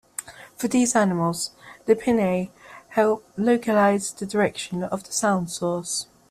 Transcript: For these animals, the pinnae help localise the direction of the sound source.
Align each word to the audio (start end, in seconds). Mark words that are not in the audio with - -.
For 0.55 0.67
these 0.67 0.95
animals, 0.95 1.51
the 1.85 1.95
pinnae 1.95 2.49
help 2.89 3.23
localise 3.37 4.09
the 4.09 4.25
direction 4.25 4.83
of 4.83 5.03
the 5.03 5.11
sound 5.11 5.51
source. 5.51 6.07